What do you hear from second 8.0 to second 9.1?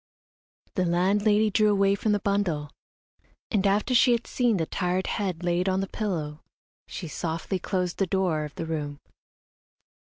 door of the room.